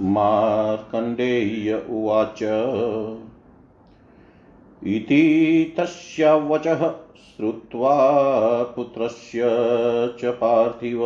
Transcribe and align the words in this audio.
मार्कण्डेय्य 0.00 1.82
उवाच। 1.90 2.42
इति 4.86 5.74
तस्य 5.78 6.32
वचः 6.32 6.94
श्रुत्वा 7.16 8.12
पुत्रस्य 8.62 9.42
च 10.20 10.24
पार्थिव। 10.24 11.00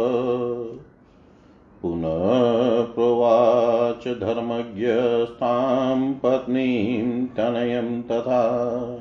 पुनः 1.82 2.94
प्रोवाच 2.94 4.08
धर्मज्ञस्तां 4.08 6.12
पत्नीं 6.12 7.26
तनयं 7.26 8.02
तथा। 8.02 8.98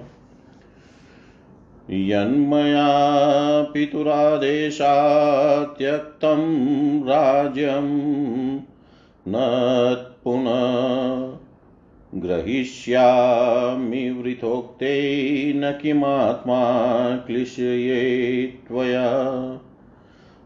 यन्मया 1.92 3.64
पितुरादेशात् 3.64 5.78
त्यक्तं 5.78 6.40
पुनः 9.28 11.40
ग्रहीष्यामि 12.22 14.10
वृथोक्ते 14.10 15.54
न 15.54 15.72
किमात्मा 15.72 17.18
क्लिशये 17.18 18.54
त्वया। 18.68 19.60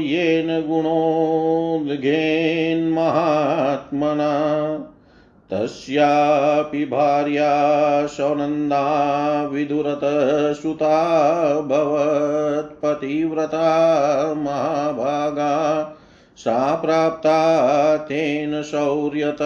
येन 0.00 0.60
गुणोद्घेन्महात्मना 0.68 2.04
तस्यापि 5.50 6.84
भार्या 6.84 8.06
सौनन्दा 8.06 9.48
विदुरतसुता 9.52 11.60
भवत्पतिव्रता 11.60 14.34
महाभागा। 14.34 15.94
सा 16.36 16.74
प्राप्ता 16.74 17.96
तेन 17.96 18.62
शौर्यत। 18.62 19.38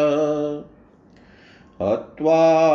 हत्वा 1.83 2.67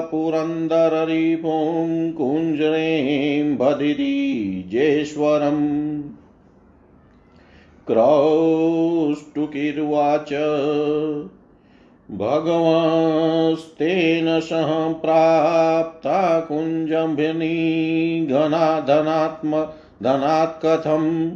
पुरन्दररिपुं 0.00 2.12
कुञ्जरीं 2.12 3.56
बधिति 3.56 4.64
जेश्वरम्। 4.68 6.02
क्रौष्टुकिर्वाच। 7.86 10.32
भगवस्तेन 12.12 14.40
सह 14.40 14.92
प्राप्ता 14.92 16.40
कुञ्जम्भिनी 16.40 18.26
घनाधनात्म 18.26 19.66
धनात् 20.02 20.66
कथम् 20.66 21.30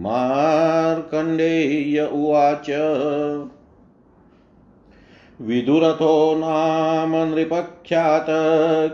मार्कण्डेय 0.00 2.10
उवाच। 2.12 2.66
विदुरथो 5.42 6.34
नाम 6.36 7.34
नृपख्यात 7.34 8.26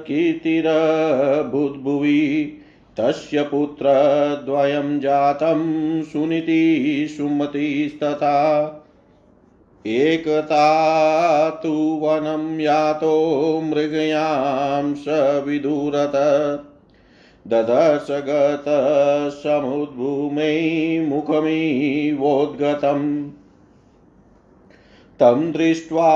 कीर्तिरभूद्भुवि 0.06 2.54
तस्य 3.00 3.42
पुत्रद्वयं 3.42 5.00
जातं 5.00 6.02
सुनीति 6.02 7.14
सुमतिस्तथा। 7.16 8.74
एकता 9.86 11.50
तु 11.50 12.00
वनं 12.02 12.60
यातो 12.60 13.60
मृगयां 13.64 14.94
स 14.94 15.04
विदुरत। 15.46 16.64
ददश 17.48 18.06
गतसमुद्भूमै 18.10 21.06
मुखमिवोद्गतम्। 21.08 23.17
तं 25.20 25.52
दृष्ट्वा 25.52 26.10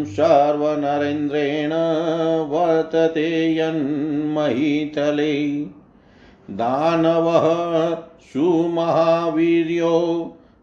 सर्वनरेन्द्रेण 0.06 1.70
वर्तते 2.50 3.58
यन्महीतले। 3.58 5.34
दानवः 6.52 7.96
सुमहावीर्यो 8.20 10.00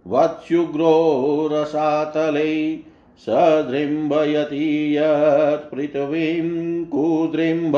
वत्स्युग्रो 0.06 1.48
रसातले। 1.52 2.76
सदृम्भयति 3.18 4.96
यत्पृथिवीं 4.96 6.84
कुदृम्भ 6.84 7.72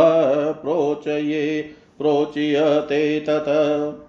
प्रोचये 0.63 1.65
प्रोच्यते 1.99 3.21
तत्। 3.21 4.04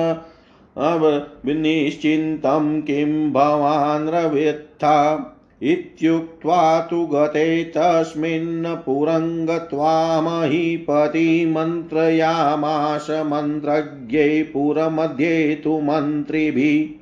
निश्चिन्तं 0.79 2.81
किं 2.81 3.33
भवान् 3.33 4.09
रवित्था 4.09 5.27
इत्युक्त्वा 5.63 6.87
तु 6.91 7.07
गते 7.07 7.73
तस्मिन् 7.77 8.77
पुरं 8.85 9.49
गत्वा 9.49 10.21
महीपति 10.21 11.53
मन्त्रयामाश 11.57 13.07
मन्त्रज्ञै 13.33 14.43
पुरमध्ये 14.53 15.61
तु 15.65 15.81
मन्त्रिभिः 15.81 17.01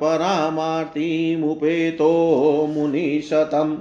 परामार्तिमुपेतो 0.00 2.12
मुनिशतम्। 2.74 3.76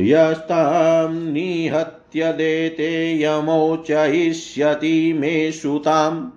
यस्तां 0.00 1.14
निहत्य 1.14 3.22
यमोचयिष्यति 3.22 5.12
मे 5.12 5.52
सुताम्। 5.52 6.30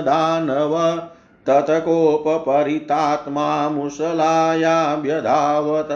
दानव 0.00 1.02
ततकोपपरितात्मा 1.48 3.68
मुसलायाभ्यधावत 3.68 5.88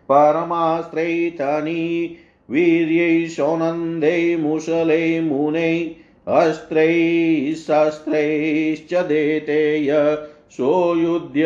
परमास्त्रैतनी 0.10 2.18
वीर्यै 2.54 3.28
सौनन्दे 3.28 4.36
मुसले 4.36 5.22
मुने, 5.22 5.96
अस्त्रैः, 6.28 7.54
शस्त्रैश्च 7.54 8.94
देतेय 8.94 10.18
सोयुध्य 10.52 11.46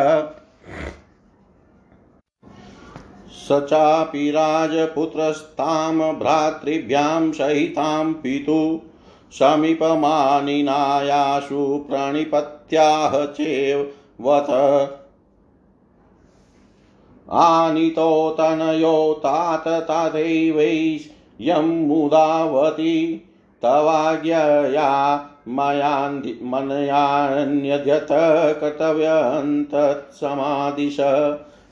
स 3.48 3.58
चापि 3.70 4.30
राजपुत्रस्तां 4.30 6.14
भ्रातृभ्यां 6.18 7.32
सहितां 7.32 8.12
पितु 8.22 8.58
समीपमानिनायाशु 9.38 9.94
प्रणिपत्याह 11.88 13.16
चेवथ 13.38 14.50
आनीतो 17.42 18.08
तनयो 18.38 18.94
तात 19.24 19.66
तथैवै 19.90 20.70
यं 21.40 21.68
मुदावती 21.88 22.94
तवाज्ञया 23.62 24.88
मयान्यद्यत 26.50 28.12
कर्तव्यन्तत्समादिश 28.60 30.98